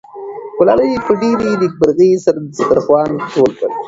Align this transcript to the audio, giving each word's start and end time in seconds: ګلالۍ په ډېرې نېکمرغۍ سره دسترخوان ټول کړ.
ګلالۍ 0.57 0.91
په 1.05 1.13
ډېرې 1.21 1.49
نېکمرغۍ 1.61 2.11
سره 2.25 2.39
دسترخوان 2.51 3.09
ټول 3.31 3.51
کړ. 3.59 3.69